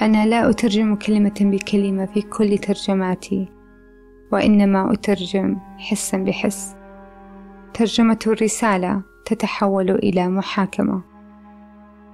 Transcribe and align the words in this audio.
أنا 0.00 0.26
لا 0.26 0.50
أترجم 0.50 0.94
كلمة 0.94 1.34
بكلمة 1.40 2.06
في 2.06 2.22
كل 2.22 2.58
ترجماتي 2.58 3.48
وإنما 4.32 4.92
أترجم 4.92 5.56
حسا 5.78 6.18
بحس. 6.18 6.76
ترجمة 7.74 8.18
الرسالة 8.26 9.02
تتحول 9.24 9.90
إلى 9.90 10.28
محاكمة. 10.28 11.02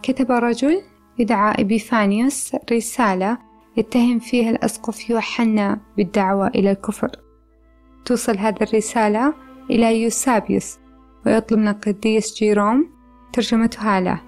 كتب 0.03 0.31
رجل 0.31 0.83
يدعى 1.19 1.55
إبيفانيوس 1.59 2.57
رسالة 2.73 3.39
يتهم 3.77 4.19
فيها 4.19 4.51
الأسقف 4.51 5.11
يوحنا 5.11 5.81
بالدعوة 5.97 6.49
إلى 6.49 6.71
الكفر. 6.71 7.11
توصل 8.05 8.39
هذه 8.39 8.63
الرسالة 8.63 9.35
إلى 9.71 10.03
يوسابيوس 10.03 10.79
ويطلب 11.27 11.59
من 11.59 11.69
القديس 11.69 12.35
جيروم 12.39 12.91
ترجمتها 13.33 14.01
له. 14.01 14.21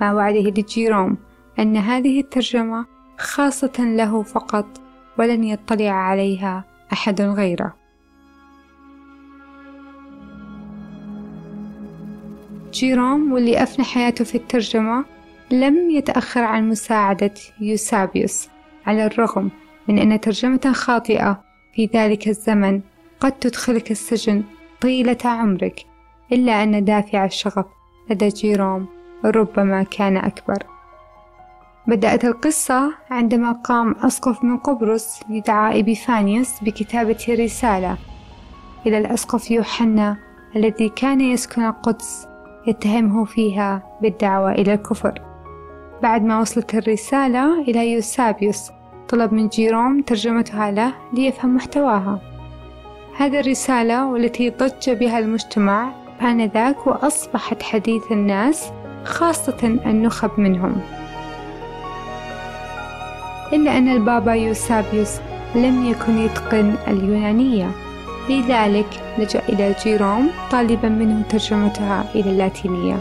مع 0.00 0.12
وعده 0.12 0.50
لجيروم 0.50 1.16
أن 1.58 1.76
هذه 1.76 2.20
الترجمة 2.20 2.86
خاصة 3.18 3.72
له 3.78 4.22
فقط 4.22 4.66
ولن 5.18 5.44
يطلع 5.44 5.90
عليها 5.90 6.64
أحد 6.92 7.20
غيره. 7.20 7.74
جيروم 12.72 13.32
واللي 13.32 13.62
أفنى 13.62 13.84
حياته 13.84 14.24
في 14.24 14.34
الترجمة 14.34 15.04
لم 15.50 15.90
يتأخر 15.90 16.40
عن 16.40 16.68
مساعدة 16.68 17.34
يوسابيوس 17.60 18.48
على 18.86 19.06
الرغم 19.06 19.50
من 19.88 19.98
أن 19.98 20.20
ترجمة 20.20 20.72
خاطئة 20.72 21.44
في 21.74 21.90
ذلك 21.94 22.28
الزمن. 22.28 22.80
قد 23.20 23.32
تدخلك 23.32 23.90
السجن 23.90 24.44
طيلة 24.80 25.18
عمرك 25.24 25.86
إلا 26.32 26.62
أن 26.62 26.84
دافع 26.84 27.24
الشغف 27.24 27.66
لدى 28.10 28.28
جيروم 28.28 28.88
ربما 29.24 29.82
كان 29.82 30.16
أكبر. 30.16 30.75
بدأت 31.86 32.24
القصة 32.24 32.94
عندما 33.10 33.52
قام 33.52 33.94
أسقف 34.02 34.44
من 34.44 34.56
قبرص 34.56 35.20
يدعى 35.28 35.80
إبيفانيوس 35.80 36.60
بكتابة 36.62 37.26
رسالة 37.28 37.96
إلى 38.86 38.98
الأسقف 38.98 39.50
يوحنا 39.50 40.16
الذي 40.56 40.88
كان 40.88 41.20
يسكن 41.20 41.66
القدس 41.66 42.26
يتهمه 42.66 43.24
فيها 43.24 43.98
بالدعوة 44.02 44.52
إلى 44.52 44.74
الكفر. 44.74 45.22
بعد 46.02 46.22
ما 46.22 46.40
وصلت 46.40 46.74
الرسالة 46.74 47.60
إلى 47.60 47.92
يوسابيوس 47.92 48.70
طلب 49.08 49.32
من 49.32 49.48
جيروم 49.48 50.02
ترجمتها 50.02 50.70
له 50.70 50.94
ليفهم 51.12 51.56
محتواها. 51.56 52.20
هذه 53.16 53.40
الرسالة 53.40 54.06
والتي 54.06 54.50
ضج 54.50 54.90
بها 54.90 55.18
المجتمع 55.18 55.92
آنذاك 56.22 56.86
وأصبحت 56.86 57.62
حديث 57.62 58.12
الناس 58.12 58.70
خاصة 59.04 59.58
النخب 59.86 60.30
منهم. 60.40 60.80
إلا 63.52 63.78
أن 63.78 63.88
البابا 63.88 64.32
يوسابيوس 64.34 65.18
لم 65.54 65.86
يكن 65.86 66.18
يتقن 66.18 66.74
اليونانية. 66.88 67.70
لذلك 68.30 68.86
لجأ 69.18 69.42
إلى 69.48 69.74
جيروم 69.84 70.30
طالبا 70.50 70.88
منه 70.88 71.22
ترجمتها 71.28 72.04
إلى 72.14 72.30
اللاتينية. 72.30 72.96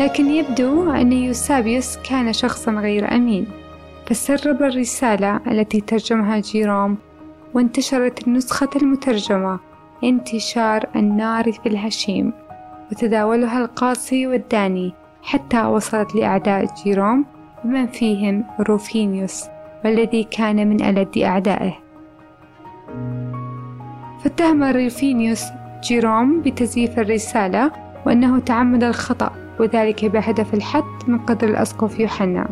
لكن 0.00 0.30
يبدو 0.30 0.90
أن 0.90 1.12
يوسابيوس 1.12 1.96
كان 1.96 2.32
شخصا 2.32 2.72
غير 2.72 3.14
أمين. 3.14 3.46
فسرب 4.06 4.62
الرسالة 4.62 5.40
التي 5.46 5.80
ترجمها 5.80 6.38
جيروم 6.38 6.96
وانتشرت 7.54 8.26
النسخة 8.26 8.68
المترجمة 8.76 9.58
انتشار 10.04 10.86
النار 10.96 11.52
في 11.52 11.66
الهشيم 11.66 12.32
وتداولها 12.92 13.58
القاصي 13.58 14.26
والداني 14.26 14.92
حتى 15.22 15.62
وصلت 15.62 16.14
لأعداء 16.14 16.66
جيروم 16.84 17.24
ومن 17.64 17.86
فيهم 17.86 18.44
روفينيوس. 18.60 19.44
والذي 19.84 20.24
كان 20.24 20.68
من 20.68 20.82
ألد 20.82 21.18
أعدائه. 21.18 21.72
فاتهم 24.24 24.62
روفينيوس 24.62 25.44
جيروم 25.84 26.40
بتزييف 26.40 26.98
الرسالة 26.98 27.70
وأنه 28.06 28.38
تعمد 28.38 28.84
الخطأ 28.84 29.32
وذلك 29.60 30.04
بهدف 30.04 30.54
الحد 30.54 30.84
من 31.06 31.18
قدر 31.18 31.48
الأسقف 31.48 32.00
يوحنا. 32.00 32.48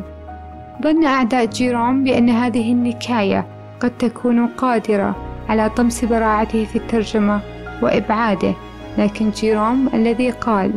ظن 0.82 1.04
أعداء 1.04 1.44
جيروم 1.44 2.04
بأن 2.04 2.31
هذه 2.31 2.72
النكاية 2.72 3.47
قد 3.81 3.98
تكون 3.98 4.47
قادرة 4.47 5.16
على 5.48 5.70
طمس 5.70 6.04
براعته 6.04 6.65
في 6.65 6.76
الترجمة 6.76 7.41
وإبعاده 7.82 8.54
لكن 8.98 9.31
جيروم 9.31 9.88
الذي 9.94 10.31
قال 10.31 10.72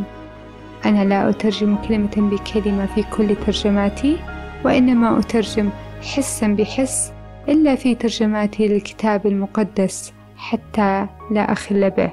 أنا 0.86 1.06
لا 1.06 1.30
أترجم 1.30 1.76
كلمة 1.76 2.16
بكلمة 2.18 2.86
في 2.86 3.04
كل 3.04 3.36
ترجماتي 3.36 4.18
وإنما 4.66 5.20
أترجم 5.20 5.70
حسا 6.02 6.48
بحس 6.48 7.14
إلا 7.50 7.76
في 7.76 7.96
ترجماتي 7.96 8.68
للكتاب 8.68 9.28
المقدس 9.28 10.14
حتى 10.38 11.08
لا 11.32 11.52
أخل 11.52 11.90
به. 11.90 12.10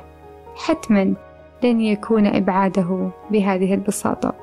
حتما 0.56 1.14
لن 1.62 1.80
يكون 1.80 2.26
إبعاده 2.26 3.10
بهذه 3.30 3.74
البساطة. 3.74 4.34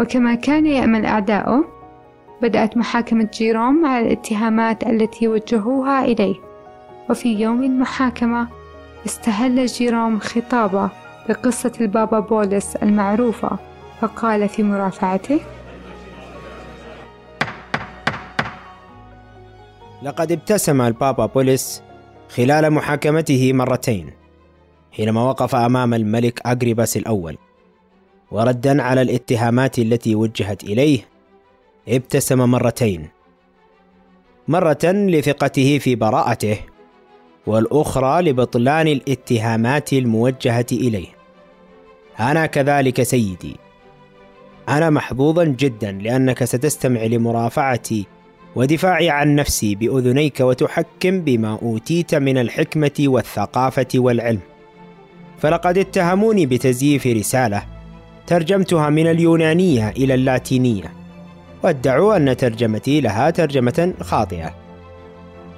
وكما 0.00 0.34
كان 0.34 0.66
يأمل 0.66 1.06
أعداؤه 1.06 1.64
بدأت 2.42 2.76
محاكمة 2.76 3.28
جيروم 3.34 3.86
على 3.86 4.06
الاتهامات 4.06 4.86
التي 4.86 5.28
وجهوها 5.28 6.04
إليه. 6.04 6.34
وفي 7.10 7.40
يوم 7.40 7.62
المحاكمة 7.62 8.48
استهل 9.06 9.66
جيروم 9.66 10.18
خطابه 10.18 10.90
بقصة 11.28 11.72
البابا 11.80 12.20
بولس 12.20 12.76
المعروفة 12.76 13.50
فقال 14.00 14.48
في 14.48 14.62
مرافعته 14.62 15.40
لقد 20.02 20.32
ابتسم 20.32 20.80
البابا 20.80 21.26
بولس 21.26 21.82
خلال 22.28 22.70
محاكمته 22.70 23.52
مرتين 23.52 24.10
حينما 24.92 25.22
وقف 25.22 25.54
أمام 25.54 25.94
الملك 25.94 26.46
اغريباس 26.46 26.96
الأول. 26.96 27.38
وردا 28.30 28.82
على 28.82 29.02
الاتهامات 29.02 29.78
التي 29.78 30.14
وجهت 30.14 30.64
إليه 30.64 31.00
ابتسم 31.88 32.38
مرتين. 32.38 33.08
مرة 34.48 34.78
لثقته 34.84 35.78
في 35.78 35.94
براءته 35.94 36.58
والأخرى 37.46 38.22
لبطلان 38.22 38.88
الاتهامات 38.88 39.92
الموجهة 39.92 40.66
إليه. 40.72 41.08
أنا 42.20 42.46
كذلك 42.46 43.02
سيدي. 43.02 43.56
أنا 44.68 44.90
محظوظا 44.90 45.44
جدا 45.44 45.92
لأنك 45.92 46.44
ستستمع 46.44 47.02
لمرافعتي 47.04 48.06
ودفاعي 48.56 49.10
عن 49.10 49.34
نفسي 49.34 49.74
بأذنيك 49.74 50.40
وتحكم 50.40 51.20
بما 51.20 51.58
أوتيت 51.62 52.14
من 52.14 52.38
الحكمة 52.38 52.92
والثقافة 53.00 53.88
والعلم. 53.94 54.40
فلقد 55.38 55.78
اتهموني 55.78 56.46
بتزييف 56.46 57.06
رسالة 57.06 57.62
ترجمتها 58.26 58.90
من 58.90 59.06
اليونانية 59.06 59.88
إلى 59.88 60.14
اللاتينية 60.14 60.92
وادعوا 61.62 62.16
أن 62.16 62.36
ترجمتي 62.36 63.00
لها 63.00 63.30
ترجمة 63.30 63.94
خاطئة. 64.00 64.54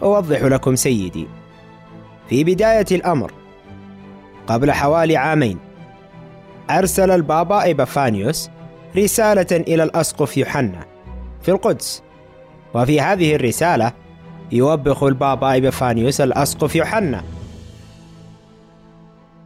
أوضح 0.02 0.42
لكم 0.42 0.76
سيدي 0.76 1.26
في 2.28 2.44
بداية 2.44 2.86
الأمر 2.92 3.32
قبل 4.46 4.72
حوالي 4.72 5.16
عامين 5.16 5.58
أرسل 6.70 7.10
البابا 7.10 7.62
ايبافانيوس 7.62 8.50
رسالة 8.96 9.46
إلى 9.52 9.82
الأسقف 9.82 10.36
يوحنا 10.36 10.86
في 11.42 11.50
القدس. 11.50 12.03
وفي 12.74 13.00
هذه 13.00 13.34
الرسالة 13.34 13.92
يوبخ 14.52 15.02
البابا 15.02 15.52
إيبفانيوس 15.52 16.20
الأسقف 16.20 16.76
يوحنا 16.76 17.24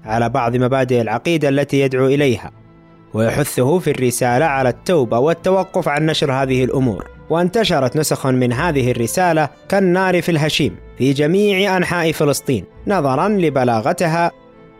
على 0.05 0.28
بعض 0.28 0.56
مبادئ 0.56 1.00
العقيدة 1.00 1.49
التي 1.49 1.81
يدعو 1.81 2.06
إليها 2.06 2.50
ويحثه 3.15 3.78
في 3.78 3.91
الرسالة 3.91 4.44
على 4.44 4.69
التوبة 4.69 5.19
والتوقف 5.19 5.88
عن 5.88 6.06
نشر 6.06 6.32
هذه 6.32 6.64
الأمور. 6.64 7.06
وانتشرت 7.31 7.97
نسخ 7.97 8.26
من 8.26 8.52
هذه 8.52 8.91
الرسالة 8.91 9.49
كالنار 9.69 10.23
في 10.23 10.29
الهشيم 10.29 10.76
في 10.99 11.12
جميع 11.12 11.76
أنحاء 11.76 12.12
فلسطين 12.12 12.64
نظرا 12.87 13.29
لبلاغتها 13.29 14.31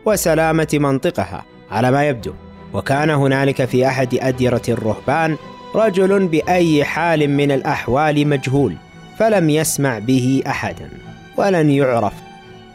وسلامة 0.06 0.69
منطقها 0.72 1.44
على 1.70 1.90
ما 1.90 2.08
يبدو. 2.08 2.32
وكان 2.75 3.11
هنالك 3.11 3.64
في 3.64 3.87
أحد 3.87 4.14
أديرة 4.14 4.62
الرهبان 4.69 5.37
رجل 5.75 6.26
بأي 6.26 6.85
حال 6.85 7.31
من 7.31 7.50
الأحوال 7.50 8.29
مجهول 8.29 8.75
فلم 9.19 9.50
يسمع 9.50 9.99
به 9.99 10.43
أحدا 10.47 10.88
ولن 11.37 11.70
يعرف 11.70 12.12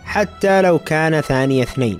حتى 0.05 0.61
لو 0.61 0.79
كان 0.79 1.21
ثاني 1.21 1.63
اثنين. 1.63 1.99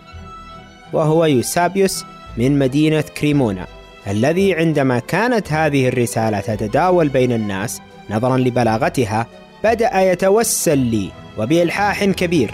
وهو 0.94 1.26
يوسابيوس 1.26 2.06
من 2.38 2.60
مدينة 2.60 3.02
كريمونا 3.02 3.68
الذي 4.08 4.54
عندما 4.54 5.00
كانت 5.00 5.52
هذه 5.52 5.88
الرسالة 5.88 6.40
تتداول 6.40 7.10
بين 7.10 7.32
الناس 7.32 7.82
نظرا 8.10 8.38
لبلاغتها 8.38 9.28
بدأ 9.64 10.12
يتوسل 10.12 10.78
لي 10.78 11.10
وبإلحاح 11.38 12.06
كبير 12.06 12.52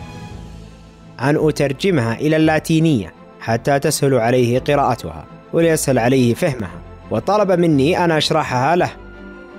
أن 1.22 1.48
أترجمها 1.48 2.14
إلى 2.14 2.36
اللاتينية 2.36 3.14
حتى 3.40 3.80
تسهل 3.80 4.14
عليه 4.14 4.60
قراءتها 4.60 5.26
وليسهل 5.54 6.00
عليه 6.00 6.34
فهمها. 6.34 6.89
وطلب 7.12 7.52
مني 7.52 8.06
أن 8.06 8.12
أشرحها 8.12 8.76
له 8.76 8.90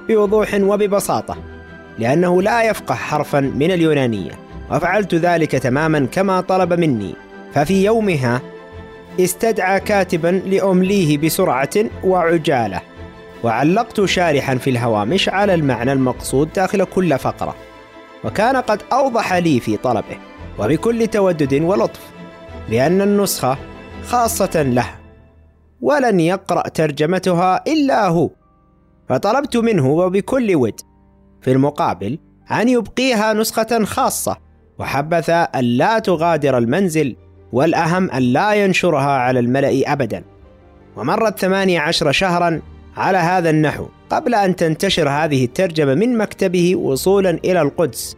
بوضوح 0.08 0.55
وببساطة 0.55 1.37
لأنه 1.99 2.43
لا 2.43 2.62
يفقه 2.62 2.94
حرفا 2.94 3.41
من 3.41 3.70
اليونانية 3.70 4.32
وفعلت 4.70 5.14
ذلك 5.14 5.50
تماما 5.50 6.06
كما 6.12 6.41
طلب 6.41 6.73
مني. 6.73 7.14
ففي 7.55 7.85
يومها 7.85 8.41
استدعى 9.20 9.81
كاتبا 9.81 10.43
لأمليه 10.47 11.19
بسرعة 11.19 11.70
وعجالة 12.05 12.81
وعلقت 13.44 14.05
شارحا 14.05 14.55
في 14.55 14.70
الهوامش 14.70 15.29
على 15.29 15.55
المعنى 15.55 15.93
المقصود 15.93 16.53
داخل 16.53 16.85
كل 16.85 17.19
فقرة. 17.19 17.55
وكان 18.25 18.56
قد 18.56 18.82
أوضح 18.93 19.32
لي 19.32 19.61
في 19.61 19.76
طلبه 19.76 20.17
وبكل 20.58 21.06
تودد 21.06 21.62
ولطف 21.62 22.00
بأن 22.70 23.00
النسخة 23.00 23.58
خاصة 24.06 24.62
له. 24.62 25.00
ولن 25.82 26.21
يقرأ 26.21 26.69
ترجمتها 26.69 27.65
إلا 27.67 28.09
هو. 28.09 28.31
فطلبت 29.09 29.56
منه 29.56 29.88
وبكل 29.88 30.56
ود. 30.56 30.81
في 31.41 31.53
المقابل 31.53 32.19
أن 32.50 32.69
يبقيها 32.69 33.32
نسخة 33.32 33.85
خاصة 33.85 34.37
وحبذ 34.79 35.31
أن 35.31 35.65
لا 35.65 35.99
تغادر 35.99 36.59
المنزل 36.59 37.17
والأهم 37.53 38.11
أن 38.11 38.23
لا 38.23 38.53
ينشرها 38.53 39.11
على 39.11 39.41
الملأ 39.41 39.93
أبدا. 39.93 40.25
ومرت 40.97 41.38
ثمانية 41.38 41.81
عشر 41.81 42.12
شهرا 42.12 42.62
على 42.97 43.19
هذا 43.19 43.50
النحو. 43.50 43.87
قبل 44.11 44.35
أن 44.35 44.56
تنتشر 44.56 45.09
هذه 45.09 45.44
الترجمة 45.44 45.94
من 45.94 46.19
مكتبه 46.19 46.77
وصولا 46.77 47.31
إلى 47.31 47.62
القدس. 47.62 48.17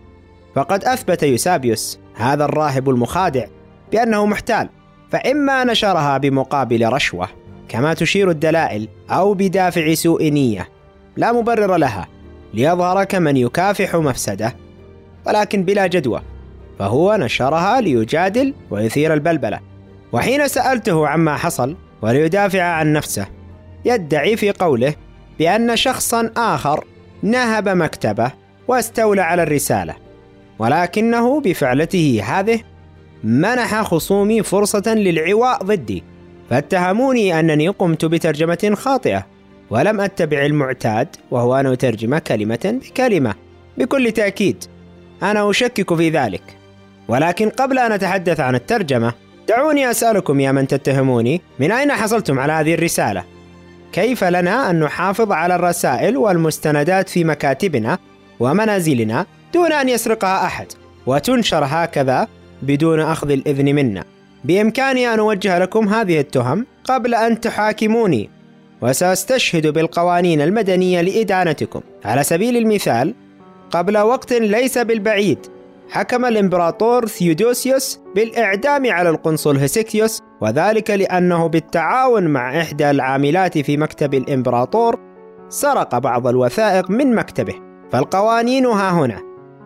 فقد 0.55 0.85
أثبت 0.85 1.23
يوسابيوس 1.23 1.99
هذا 2.14 2.44
الراهب 2.44 2.91
المخادع 2.91 3.47
بأنه 3.93 4.26
محتال. 4.26 4.69
فإما 5.11 5.64
نشرها 5.64 6.19
بمقابل 6.19 6.93
رشوة 6.93 7.29
كما 7.72 7.94
تشير 7.94 8.30
الدلائل 8.30 8.88
أو 9.10 9.34
بدافع 9.34 9.94
سوء 9.94 10.30
نية 10.30 10.69
لا 11.16 11.32
مبرر 11.32 11.76
لها 11.76 12.08
ليظهر 12.54 13.04
كمن 13.04 13.36
يكافح 13.36 13.96
مفسده 13.96 14.56
ولكن 15.26 15.64
بلا 15.64 15.86
جدوى 15.86 16.22
فهو 16.78 17.16
نشرها 17.16 17.80
ليجادل 17.80 18.54
ويثير 18.70 19.14
البلبلة. 19.14 19.60
وحين 20.12 20.48
سألته 20.48 21.08
عما 21.08 21.36
حصل 21.36 21.76
وليدافع 22.02 22.62
عن 22.62 22.92
نفسه 22.92 23.26
يدعي 23.84 24.36
في 24.36 24.50
قوله 24.50 24.94
بأن 25.38 25.76
شخصا 25.76 26.30
آخر 26.36 26.84
نهب 27.22 27.68
مكتبه 27.68 28.32
واستولى 28.68 29.20
على 29.20 29.42
الرسالة 29.42 29.94
ولكنه 30.58 31.40
بفعلته 31.40 32.22
هذه 32.25 32.60
منح 33.25 33.82
خصومي 33.82 34.42
فرصة 34.42 34.94
للعواء 34.94 35.62
ضدي. 35.62 36.12
فاتهموني 36.52 37.40
أنني 37.40 37.69
قمت 37.69 38.04
بترجمة 38.04 38.72
خاطئة 38.75 39.26
ولم 39.70 40.00
أتبع 40.00 40.46
المعتاد 40.46 41.08
وهو 41.31 41.56
أن 41.56 41.66
أترجم 41.66 42.19
كلمة 42.19 42.81
بكلمة 42.82 43.34
بكل 43.78 44.12
تأكيد. 44.12 44.64
أنا 45.22 45.50
أشكك 45.50 45.94
في 45.94 46.10
ذلك. 46.10 46.43
ولكن 47.08 47.49
قبل 47.49 47.78
أن 47.78 47.93
أتحدث 47.93 48.40
عن 48.40 48.54
الترجمة 48.54 49.12
دعوني 49.49 49.90
أسألكم 49.90 50.40
يا 50.40 50.52
من 50.52 50.66
تتهموني 50.66 51.40
من 51.58 51.72
أين 51.72 51.93
حصلتم 51.93 52.38
على 52.38 52.52
هذه 52.52 52.75
الرسالة؟ 52.75 53.25
كيف 53.93 54.25
لنا 54.25 54.70
أن 54.70 54.81
نحافظ 54.81 55.32
على 55.32 55.54
الرسائل 55.54 56.16
والمستندات 56.16 57.08
في 57.08 57.25
مكاتبنا 57.25 57.99
ومنازلنا 58.40 59.26
دون 59.54 59.72
أن 59.72 59.88
يسرقها 59.88 60.44
أحد 60.46 60.66
وتنشر 61.06 61.64
هكذا 61.64 62.28
بدون 62.62 63.00
أخذ 63.00 63.31
الإذن 63.31 63.75
منا؟ 63.75 64.04
بإمكاني 64.44 65.14
أن 65.14 65.18
أوجه 65.18 65.58
لكم 65.58 65.88
هذه 65.88 66.20
التهم 66.20 66.66
قبل 66.84 67.14
أن 67.14 67.40
تحاكموني 67.40 68.30
وسأستشهد 68.82 69.66
بالقوانين 69.66 70.40
المدنية 70.40 71.00
لإدانتكم. 71.00 71.80
على 72.04 72.22
سبيل 72.22 72.56
المثال 72.56 73.14
قبل 73.70 73.98
وقت 73.98 74.32
ليس 74.32 74.78
بالبعيد 74.78 75.38
حكم 75.90 76.24
الإمبراطور 76.24 77.06
ثيودوسيوس 77.06 78.00
بالإعدام 78.14 78.90
على 78.90 79.10
القنصل 79.10 79.56
هيسيكيوس 79.56 80.20
وذلك 80.40 80.90
لأنه 80.90 81.46
بالتعاون 81.46 82.26
مع 82.26 82.60
إحدى 82.60 82.90
العاملات 82.90 83.58
في 83.58 83.76
مكتب 83.76 84.14
الإمبراطور 84.14 84.98
سرق 85.48 85.98
بعض 85.98 86.26
الوثائق 86.26 86.90
من 86.90 87.14
مكتبه. 87.14 87.54
فالقوانين 87.92 88.66
ها 88.66 88.90
هنا 88.90 89.20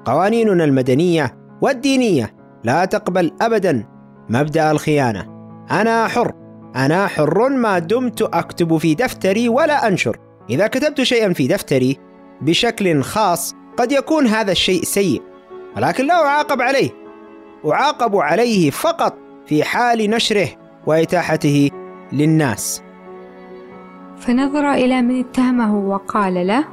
قوانيننا 0.04 0.64
المدنية 0.64 1.36
والدينية 1.60 2.34
لا 2.64 2.84
تقبل 2.84 3.32
ابدا 3.40 3.95
مبدأ 4.28 4.70
الخيانة. 4.70 5.26
أنا 5.70 6.08
حر. 6.08 6.32
أنا 6.76 7.06
حر 7.06 7.48
ما 7.48 7.78
دمت 7.78 8.22
أكتب 8.22 8.76
في 8.76 8.94
دفتري 8.94 9.48
ولا 9.48 9.88
أنشر. 9.88 10.16
إذا 10.50 10.66
كتبت 10.66 11.02
شيئا 11.02 11.32
في 11.32 11.46
دفتري 11.46 11.98
بشكل 12.40 13.02
خاص 13.02 13.54
قد 13.76 13.92
يكون 13.92 14.26
هذا 14.26 14.52
الشيء 14.52 14.82
سيء 14.82 15.22
ولكن 15.76 16.06
لا 16.06 16.14
أعاقب 16.14 16.62
عليه. 16.62 16.90
أعاقب 17.66 18.16
عليه 18.16 18.70
فقط 18.70 19.18
في 19.46 19.64
حال 19.64 20.10
نشره 20.10 20.48
وإتاحته 20.86 21.70
للناس. 22.12 22.82
فنظر 24.18 24.72
إلى 24.72 25.02
من 25.02 25.20
اتهمه 25.20 25.76
وقال 25.76 26.46
له 26.46 26.64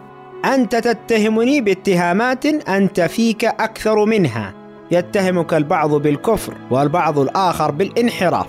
أنت 0.46 0.76
تتهمني 0.76 1.62
باتهامات 1.62 2.46
أنت 2.46 3.02
فيك 3.02 3.46
أكثر 3.46 4.06
منها. 4.06 4.63
يتهمك 4.94 5.54
البعض 5.54 5.94
بالكفر 5.94 6.54
والبعض 6.72 7.20
الآخر 7.20 7.72
بالانحراف. 7.72 8.48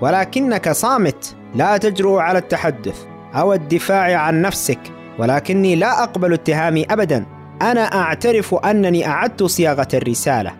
ولكنك 0.00 0.72
صامت 0.72 1.36
لا 1.54 1.76
تجرؤ 1.76 2.16
على 2.16 2.38
التحدث 2.38 3.04
أو 3.34 3.52
الدفاع 3.52 4.16
عن 4.16 4.42
نفسك. 4.42 4.80
ولكني 5.18 5.76
لا 5.76 6.02
أقبل 6.02 6.32
اتهامي 6.32 6.86
ابدا. 6.90 7.26
أنا 7.62 7.80
أعترف 7.80 8.54
أنني 8.54 9.06
أعدت 9.06 9.42
صياغة 9.42 9.88
الرسالة. 9.94 10.52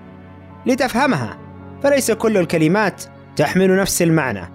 لتفهمها 0.66 1.38
فليس 1.82 2.10
كل 2.10 2.36
الكلمات 2.36 3.04
تحمل 3.36 3.76
نفس 3.76 4.02
المعنى. 4.02 4.50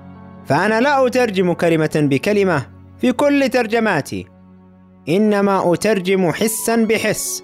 فأنا 0.45 0.81
لا 0.81 1.07
أترجم 1.07 1.53
كلمة 1.53 1.89
بكلمة 1.95 2.65
في 3.01 3.12
كل 3.12 3.50
ترجماتي. 3.50 4.27
إنما 5.09 5.73
أترجم 5.73 6.31
حسا 6.31 6.75
بحس. 6.75 7.44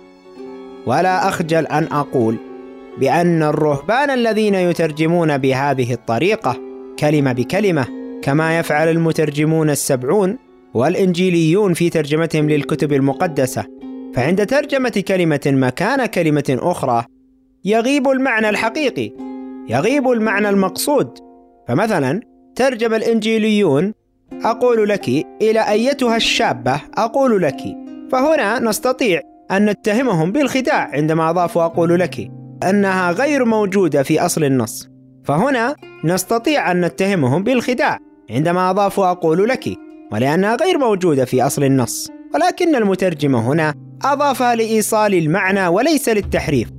ولا 0.85 1.27
أخجل 1.27 1.67
أن 1.67 1.87
أقول 1.91 2.37
بأن 2.97 3.43
الرهبان 3.43 4.09
الذين 4.09 4.55
يترجمون 4.55 5.37
بهذه 5.37 5.93
الطريقة 5.93 6.57
كلمة 6.99 7.33
بكلمة 7.33 7.87
كما 8.21 8.59
يفعل 8.59 8.89
المترجمون 8.89 9.69
السبعون 9.69 10.37
والإنجيليون 10.73 11.73
في 11.73 11.89
ترجمتهم 11.89 12.49
للكتب 12.49 12.93
المقدسة. 12.93 13.65
فعند 14.15 14.45
ترجمة 14.45 15.03
كلمة 15.07 15.41
مكان 15.45 16.05
كلمة 16.05 16.57
أخرى 16.61 17.05
يغيب 17.65 18.09
المعنى 18.09 18.49
الحقيقي 18.49 19.11
يغيب 19.69 20.09
المعنى 20.09 20.49
المقصود. 20.49 21.17
فمثلا 21.67 22.21
ترجم 22.55 22.93
الإنجيليون 22.93 23.93
أقول 24.43 24.89
لك 24.89 25.09
إلى 25.41 25.69
أيتها 25.69 26.15
الشابة 26.15 26.81
أقول 26.97 27.41
لك. 27.41 27.59
فهنا 28.11 28.59
نستطيع 28.59 29.21
أن 29.51 29.65
نتهمهم 29.69 30.31
بالخداع 30.31 30.89
عندما 30.93 31.29
اضافوا 31.29 31.65
أقول 31.65 31.99
لك. 31.99 32.42
أنها 32.69 33.11
غير 33.11 33.45
موجودة 33.45 34.03
في 34.03 34.19
أصل 34.19 34.43
النص. 34.43 34.89
فهنا 35.23 35.75
نستطيع 36.03 36.71
أن 36.71 36.81
نتهمهم 36.85 37.43
بالخداع 37.43 37.99
عندما 38.29 38.69
اضافوا 38.69 39.11
أقول 39.11 39.49
لك 39.49 39.77
ولأنها 40.11 40.55
غير 40.55 40.77
موجودة 40.77 41.25
في 41.25 41.45
أصل 41.45 41.63
النص. 41.63 42.09
ولكن 42.35 42.75
المترجم 42.75 43.35
هنا 43.35 43.73
أضافها 44.05 44.55
لإيصال 44.55 45.13
المعنى 45.13 45.67
وليس 45.67 46.09
للتحريف. 46.09 46.69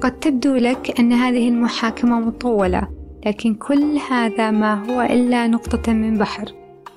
قد 0.00 0.18
تبدو 0.20 0.54
لك 0.54 1.00
أن 1.00 1.12
هذه 1.12 1.48
المحاكمة 1.48 2.20
مطولة 2.20 2.88
لكن 3.26 3.54
كل 3.54 3.98
هذا 4.10 4.50
ما 4.50 4.84
هو 4.84 5.02
إلا 5.02 5.46
نقطة 5.46 5.92
من 5.92 6.18
بحر. 6.18 6.44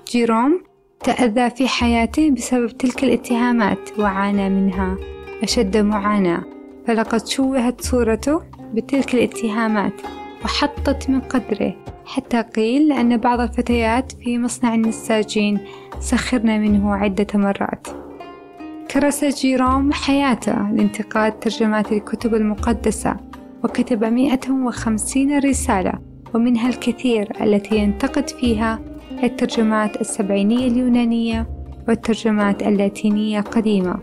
جيروم 0.07 0.63
تأذى 1.03 1.49
في 1.49 1.67
حياته 1.67 2.31
بسبب 2.31 2.67
تلك 2.67 3.03
الاتهامات 3.03 3.99
وعانى 3.99 4.49
منها. 4.49 4.97
أشد 5.43 5.77
معاناة. 5.77 6.43
فلقد 6.87 7.27
شوهت 7.27 7.81
صورته 7.81 8.41
بتلك 8.73 9.13
الاتهامات 9.13 9.93
وحطت 10.45 11.09
من 11.09 11.19
قدره. 11.19 11.75
حتى 12.05 12.41
قيل 12.41 12.91
أن 12.91 13.17
بعض 13.17 13.39
الفتيات 13.39 14.11
في 14.11 14.39
مصنع 14.39 14.75
النساجين 14.75 15.59
سخرن 15.99 16.61
منه 16.61 16.95
عدة 16.95 17.27
مرات. 17.33 17.87
كرس 18.91 19.25
جيروم 19.25 19.91
حياته 19.91 20.71
لانتقاد 20.71 21.39
ترجمات 21.39 21.91
الكتب 21.91 22.35
المقدسة 22.35 23.17
وكتب 23.63 24.03
150 24.03 25.39
رسالة 25.39 25.93
ومنها 26.33 26.69
الكثير 26.69 27.31
التي 27.41 27.77
ينتقد 27.77 28.29
فيها 28.29 28.79
الترجمات 29.23 30.01
السبعينية 30.01 30.67
اليونانية 30.67 31.47
والترجمات 31.87 32.63
اللاتينية 32.63 33.39
القديمة. 33.39 33.99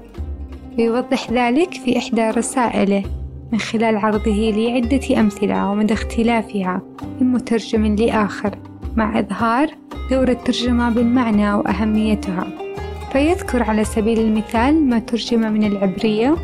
ويوضح 0.78 1.30
ذلك 1.30 1.74
في 1.74 1.98
إحدى 1.98 2.30
رسائله 2.30 3.04
من 3.52 3.58
خلال 3.58 3.96
عرضه 3.96 4.52
لعدة 4.56 5.20
أمثلة 5.20 5.70
ومدى 5.70 5.92
اختلافها 5.92 6.82
من 7.20 7.32
مترجم 7.32 7.86
لآخر 7.96 8.58
مع 8.96 9.18
إظهار 9.18 9.70
دور 10.10 10.28
الترجمة 10.28 10.90
بالمعنى 10.90 11.54
وأهميتها. 11.54 12.46
فيذكر 13.12 13.62
على 13.62 13.84
سبيل 13.84 14.18
المثال 14.18 14.88
ما 14.88 14.98
ترجم 14.98 15.52
من 15.52 15.64
العبرية. 15.64 16.36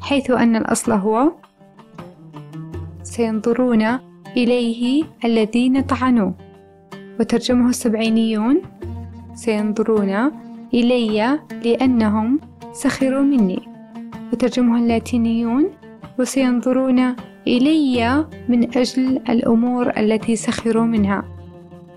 حيث 0.00 0.30
أن 0.30 0.56
الأصل 0.56 0.92
هو 0.92 1.32
سينظرون 3.02 4.07
إليه 4.38 5.04
الذين 5.24 5.80
طعنوه. 5.80 6.34
وترجمه 7.20 7.68
السبعينيون 7.68 8.62
سينظرون 9.34 10.12
إلي 10.74 11.38
لأنهم 11.64 12.40
سخروا 12.72 13.22
مني. 13.22 13.60
وترجمه 14.32 14.78
اللاتينيون 14.78 15.64
وسينظرون 16.18 17.14
إلي 17.46 18.26
من 18.48 18.76
أجل 18.76 19.20
الأمور 19.28 19.90
التي 19.98 20.36
سخروا 20.36 20.84
منها. 20.84 21.24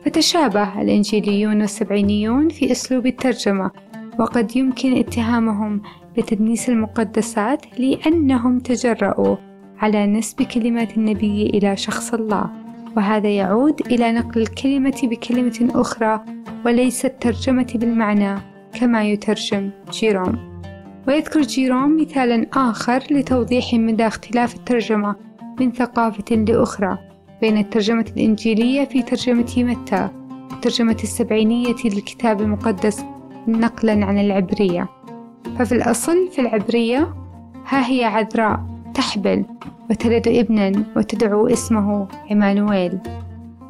فتشابه 0.05 0.81
الإنجيليون 0.81 1.62
والسبعينيون 1.62 2.50
في 2.50 2.71
أسلوب 2.71 3.05
الترجمة 3.05 3.71
وقد 4.19 4.55
يمكن 4.55 4.98
اتهامهم 4.98 5.81
بتدنيس 6.17 6.69
المقدسات 6.69 7.79
لأنهم 7.79 8.60
تجرؤوا 8.60 9.36
على 9.81 10.07
نسب 10.07 10.41
كلمات 10.41 10.97
النبي 10.97 11.45
إلى 11.45 11.77
شخص 11.77 12.13
الله 12.13 12.50
وهذا 12.97 13.29
يعود 13.29 13.81
إلى 13.88 14.11
نقل 14.11 14.41
الكلمة 14.41 15.01
بكلمة 15.03 15.69
أخرى 15.75 16.25
وليس 16.65 17.05
الترجمة 17.05 17.67
بالمعنى 17.75 18.39
كما 18.73 19.03
يترجم 19.03 19.69
جيروم. 19.91 20.51
ويذكر 21.07 21.41
جيروم 21.41 22.01
مثالا 22.01 22.47
آخر 22.53 23.03
لتوضيح 23.11 23.73
مدى 23.73 24.07
اختلاف 24.07 24.55
الترجمة 24.55 25.15
من 25.59 25.71
ثقافة 25.71 26.35
لأخرى 26.35 26.97
بين 27.41 27.57
الترجمة 27.57 28.05
الإنجيلية 28.17 28.85
في 28.85 29.01
ترجمة 29.01 29.53
متى 29.57 30.09
والترجمة 30.51 30.97
السبعينية 31.03 31.75
للكتاب 31.85 32.41
المقدس 32.41 33.03
نقلا 33.47 34.05
عن 34.05 34.17
العبرية. 34.17 34.89
ففي 35.59 35.71
الأصل 35.71 36.29
في 36.31 36.41
العبرية 36.41 37.13
ها 37.67 37.89
هي 37.89 38.03
عذراء. 38.03 38.70
تحبل 38.93 39.45
وتلد 39.89 40.27
ابنا 40.27 40.83
وتدعو 40.95 41.48
اسمه 41.48 42.07
عمانويل 42.31 43.00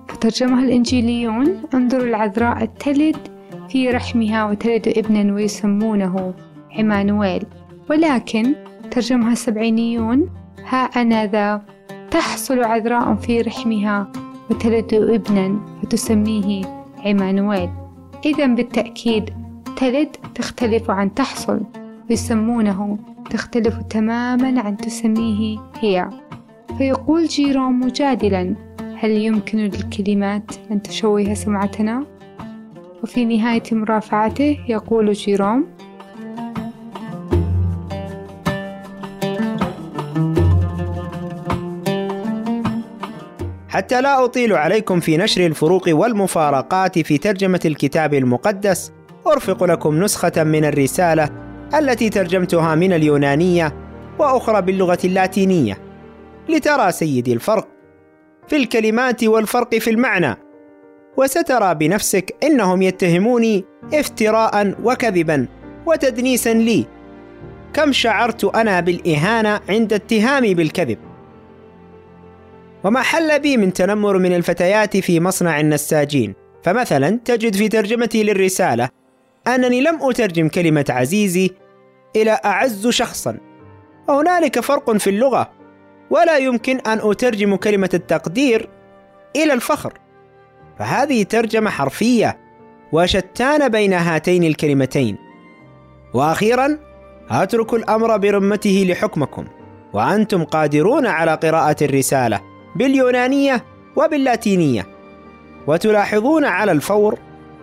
فترجمها 0.07 0.63
الإنجيليون 0.63 1.61
انظروا 1.73 2.03
العذراء 2.03 2.65
تلد 2.65 3.17
في 3.69 3.89
رحمها 3.89 4.45
وتلد 4.45 4.87
ابنا 4.97 5.33
ويسمونه 5.33 6.33
عمانويل 6.79 7.43
ولكن 7.89 8.55
ترجمها 8.91 9.31
السبعينيون 9.31 10.29
ها 10.67 10.77
أنا 10.77 11.25
ذا 11.25 11.61
تحصل 12.11 12.63
عذراء 12.63 13.15
في 13.15 13.41
رحمها 13.41 14.11
وتلد 14.49 14.93
ابنا 14.93 15.59
فتسميه 15.83 16.65
عمانويل 17.05 17.69
إذا 18.25 18.45
بالتأكيد 18.45 19.29
تلد 19.77 20.07
تختلف 20.35 20.91
عن 20.91 21.13
تحصل. 21.13 21.59
ويسمونه 22.09 22.97
تختلف 23.29 23.77
تماما 23.89 24.61
عن 24.61 24.77
تسميه 24.77 25.59
هي 25.79 26.09
فيقول 26.77 27.25
جيروم 27.25 27.79
مجادلا 27.79 28.55
هل 28.99 29.11
يمكن 29.11 29.57
للكلمات 29.57 30.51
أن 30.71 30.81
تشوه 30.81 31.33
سمعتنا؟ 31.33 32.05
وفي 33.03 33.25
نهاية 33.25 33.63
مرافعته 33.71 34.57
يقول 34.69 35.13
جيروم 35.13 35.67
حتى 43.69 44.01
لا 44.01 44.25
أطيل 44.25 44.53
عليكم 44.53 44.99
في 44.99 45.17
نشر 45.17 45.45
الفروق 45.45 45.83
والمفارقات 45.87 46.99
في 46.99 47.17
ترجمة 47.17 47.59
الكتاب 47.65 48.13
المقدس 48.13 48.91
أرفق 49.27 49.63
لكم 49.63 50.03
نسخة 50.03 50.43
من 50.43 50.65
الرسالة 50.65 51.50
التي 51.75 52.09
ترجمتها 52.09 52.75
من 52.75 52.93
اليونانية 52.93 53.73
وأخرى 54.19 54.61
باللغة 54.61 54.97
اللاتينية 55.05 55.77
لترى 56.49 56.91
سيدي 56.91 57.33
الفرق 57.33 57.67
في 58.47 58.55
الكلمات 58.55 59.23
والفرق 59.23 59.75
في 59.75 59.89
المعنى. 59.89 60.37
وسترى 61.17 61.75
بنفسك 61.75 62.35
إنهم 62.43 62.81
يتهموني 62.81 63.65
افتراء 63.93 64.75
وكذبا 64.83 65.47
وتدنيسا 65.85 66.53
لي. 66.53 66.85
كم 67.73 67.91
شعرت 67.91 68.45
أنا 68.45 68.79
بالإهانة 68.79 69.59
عند 69.69 69.93
اتهامي 69.93 70.53
بالكذب. 70.53 70.97
وما 72.83 73.01
حل 73.01 73.39
بي 73.39 73.57
من 73.57 73.73
تنمر 73.73 74.17
من 74.17 74.35
الفتيات 74.35 74.97
في 74.97 75.19
مصنع 75.19 75.59
النساجين. 75.59 76.33
فمثلا 76.63 77.19
تجد 77.25 77.55
في 77.55 77.67
ترجمتي 77.67 78.23
للرسالة 78.23 78.89
أنني 79.47 79.81
لم 79.81 79.99
أترجم 80.01 80.47
كلمة 80.47 80.85
عزيزي 80.89 81.51
إلى 82.15 82.39
أعز 82.45 82.87
شخصا. 82.87 83.37
وهنالك 84.07 84.59
فرق 84.59 84.97
في 84.97 85.09
اللغة 85.09 85.51
ولا 86.09 86.37
يمكن 86.37 86.77
أن 86.77 86.99
أترجم 87.03 87.55
كلمة 87.55 87.89
التقدير 87.93 88.69
إلى 89.35 89.53
الفخر. 89.53 89.93
فهذه 90.79 91.23
ترجمة 91.23 91.69
حرفية 91.69 92.37
وشتان 92.91 93.69
بين 93.69 93.93
هاتين 93.93 94.43
الكلمتين. 94.43 95.17
وأخيرا 96.13 96.79
أترك 97.29 97.73
الأمر 97.73 98.17
برمته 98.17 98.85
لحكمكم 98.89 99.45
وأنتم 99.93 100.43
قادرون 100.43 101.05
على 101.05 101.35
قراءة 101.35 101.75
الرسالة 101.81 102.41
باليونانية 102.75 103.65
وباللاتينية 103.95 104.87
وتلاحظون 105.67 106.45
على 106.45 106.71
الفور 106.71 107.19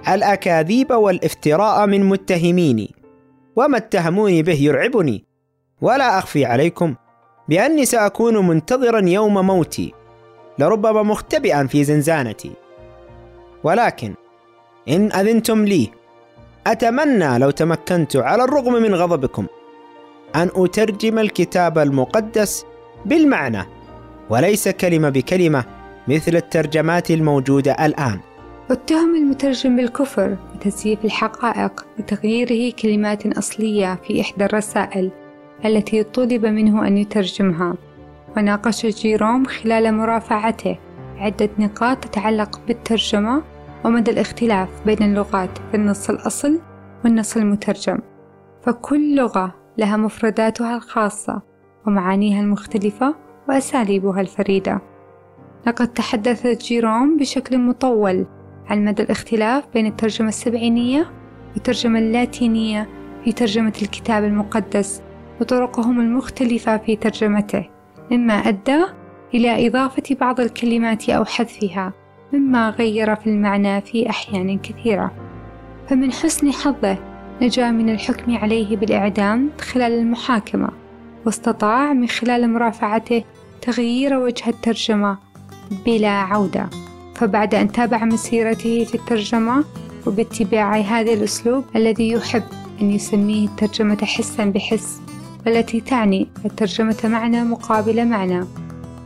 الأكاذيب 0.09 0.91
والافتراء 0.91 1.87
من 1.87 2.05
متهميني 2.05 2.95
وما 3.57 3.77
اتهموني 3.77 4.43
به 4.43 4.55
يرعبني. 4.55 5.25
ولا 5.81 6.19
أخفي 6.19 6.45
عليكم 6.45 6.95
بأني 7.49 7.85
سأكون 7.85 8.49
منتظرا 8.49 9.01
يوم 9.01 9.47
موتي 9.47 9.95
لربما 10.59 11.03
مختبئا 11.03 11.67
في 11.67 11.85
زنزانتي. 11.85 12.51
ولكن 13.65 14.15
إن 14.89 15.13
أذنتم 15.13 15.65
لي 15.65 15.91
أتمنى 16.67 17.39
لو 17.39 17.51
تمكنت 17.51 18.17
على 18.17 18.45
الرغم 18.45 18.73
من 18.73 18.95
غضبكم 18.95 19.47
أن 20.37 20.51
أترجم 20.55 21.19
الكتاب 21.19 21.79
المقدس 21.79 22.67
بالمعنى 23.05 23.65
وليس 24.31 24.69
كلمة 24.69 25.09
بكلمة 25.09 25.65
مثل 26.09 26.37
الترجمات 26.37 27.11
الموجودة 27.11 27.87
الآن. 27.87 28.21
اتهم 28.71 29.17
المترجم 29.17 29.77
بالكفر 29.77 30.37
وتزييف 30.55 31.05
الحقائق 31.05 31.87
وتغييره 31.99 32.73
كلمات 32.83 33.27
أصلية 33.39 33.95
في 33.95 34.21
إحدى 34.21 34.45
الرسائل 34.45 35.11
التي 35.65 36.03
طلب 36.03 36.47
منه 36.47 36.87
أن 36.87 36.99
يترجمها. 36.99 37.75
وناقش 38.37 38.87
جيروم 38.87 39.45
خلال 39.45 39.95
مرافعته 39.95 40.79
عدة 41.17 41.49
نقاط 41.59 42.05
تتعلق 42.05 42.61
بالترجمة 42.67 43.43
ومدى 43.85 44.11
الاختلاف 44.11 44.69
بين 44.87 45.03
اللغات 45.03 45.59
في 45.71 45.77
النص 45.77 46.11
الأصل 46.11 46.61
والنص 47.05 47.37
المترجم. 47.37 47.99
فكل 48.63 49.17
لغة 49.17 49.55
لها 49.79 49.97
مفرداتها 49.97 50.77
الخاصة 50.77 51.43
ومعانيها 51.87 52.41
المختلفة 52.41 53.15
وأساليبها 53.49 54.21
الفريدة. 54.21 54.81
لقد 55.67 55.89
تحدث 55.89 56.47
جيروم 56.47 57.17
بشكل 57.17 57.59
مطول 57.59 58.27
عن 58.69 58.85
مدى 58.85 59.03
الاختلاف 59.03 59.65
بين 59.75 59.87
الترجمة 59.87 60.29
السبعينية 60.29 61.11
والترجمة 61.55 61.99
اللاتينية 61.99 62.89
في 63.25 63.33
ترجمة 63.33 63.73
الكتاب 63.83 64.25
المقدس 64.25 65.03
وطرقهم 65.41 66.01
المختلفة 66.01 66.77
في 66.77 66.97
ترجمته 66.97 67.69
مما 68.11 68.35
أدى 68.35 68.85
إلى 69.35 69.67
إضافة 69.67 70.03
بعض 70.21 70.41
الكلمات 70.41 71.09
أو 71.09 71.25
حذفها 71.25 71.93
مما 72.33 72.71
غير 72.71 73.17
في 73.17 73.27
المعنى 73.27 73.81
في 73.81 74.11
أحيان 74.11 74.59
كثيرة. 74.59 75.13
فمن 75.89 76.13
حسن 76.13 76.53
حظه 76.53 76.99
نجا 77.43 77.71
من 77.71 77.91
الحكم 77.91 78.37
عليه 78.37 78.77
بالإعدام 78.77 79.51
خلال 79.61 79.93
المحاكمة 79.93 80.69
واستطاع 81.27 81.93
من 81.93 82.09
خلال 82.09 82.51
مرافعته 82.53 83.25
تغيير 83.63 84.19
وجه 84.19 84.49
الترجمة 84.49 85.19
بلا 85.87 86.11
عودة. 86.11 86.71
فبعد 87.19 87.55
أن 87.55 87.73
تابع 87.73 88.05
مسيرته 88.05 88.85
في 88.85 88.95
الترجمة 88.95 89.65
وباتباع 90.07 90.77
هذا 90.77 91.13
الأسلوب 91.13 91.65
الذي 91.77 92.09
يحب 92.09 92.43
أن 92.81 92.91
يسميه 92.91 93.49
الترجمة 93.49 93.99
حسا 94.03 94.45
بحس 94.45 95.01
والتي 95.47 95.81
تعني 95.81 96.29
الترجمة 96.45 96.97
معنى 97.05 97.45
مقابل 97.45 98.07
معنى 98.07 98.45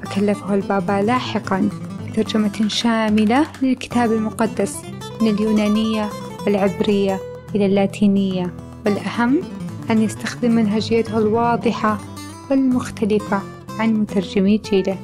فكلفه 0.03 0.55
البابا 0.55 1.03
لاحقا 1.03 1.69
بترجمة 2.09 2.69
شاملة 2.69 3.47
للكتاب 3.63 4.13
المقدس 4.13 4.77
من 5.21 5.29
اليونانية 5.29 6.09
والعبرية 6.47 7.21
إلى 7.55 7.67
اللاتينية. 7.67 8.55
والأهم 8.87 9.41
أن 9.91 10.03
يستخدم 10.03 10.51
منهجيته 10.51 11.19
الواضحة 11.19 11.99
والمختلفة 12.51 13.43
عن 13.79 13.95
مترجمي 13.95 14.59
جيلة. 14.71 14.97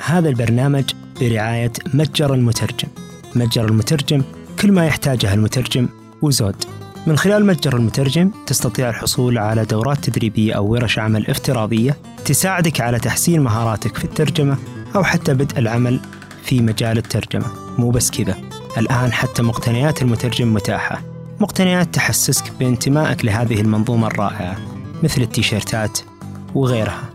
هذا 0.00 0.28
البرنامج 0.28 1.03
برعاية 1.20 1.72
متجر 1.94 2.34
المترجم. 2.34 2.88
متجر 3.34 3.64
المترجم 3.64 4.22
كل 4.60 4.72
ما 4.72 4.86
يحتاجه 4.86 5.34
المترجم 5.34 5.88
وزود. 6.22 6.64
من 7.06 7.18
خلال 7.18 7.46
متجر 7.46 7.76
المترجم 7.76 8.30
تستطيع 8.46 8.88
الحصول 8.88 9.38
على 9.38 9.64
دورات 9.64 10.10
تدريبية 10.10 10.52
أو 10.52 10.66
ورش 10.66 10.98
عمل 10.98 11.26
افتراضية 11.26 11.96
تساعدك 12.24 12.80
على 12.80 12.98
تحسين 12.98 13.40
مهاراتك 13.40 13.96
في 13.96 14.04
الترجمة 14.04 14.56
أو 14.96 15.04
حتى 15.04 15.34
بدء 15.34 15.58
العمل 15.58 16.00
في 16.44 16.60
مجال 16.60 16.98
الترجمة. 16.98 17.46
مو 17.78 17.90
بس 17.90 18.10
كذا. 18.10 18.36
الآن 18.78 19.12
حتى 19.12 19.42
مقتنيات 19.42 20.02
المترجم 20.02 20.54
متاحة. 20.54 21.02
مقتنيات 21.40 21.94
تحسسك 21.94 22.52
بانتمائك 22.58 23.24
لهذه 23.24 23.60
المنظومة 23.60 24.06
الرائعة 24.06 24.56
مثل 25.02 25.22
التيشيرتات 25.22 25.98
وغيرها. 26.54 27.13